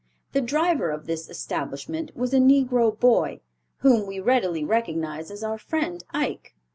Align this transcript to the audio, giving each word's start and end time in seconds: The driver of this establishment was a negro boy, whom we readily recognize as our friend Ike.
The 0.31 0.41
driver 0.41 0.89
of 0.89 1.05
this 1.05 1.29
establishment 1.29 2.15
was 2.17 2.33
a 2.33 2.39
negro 2.39 2.99
boy, 2.99 3.41
whom 3.81 4.07
we 4.07 4.19
readily 4.19 4.63
recognize 4.63 5.29
as 5.29 5.43
our 5.43 5.59
friend 5.59 6.03
Ike. 6.09 6.55